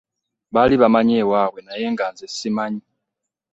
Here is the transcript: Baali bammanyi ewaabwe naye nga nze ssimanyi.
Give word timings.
Baali 0.53 0.75
bammanyi 0.81 1.13
ewaabwe 1.23 1.59
naye 1.67 1.85
nga 1.93 2.05
nze 2.11 2.25
ssimanyi. 2.31 2.83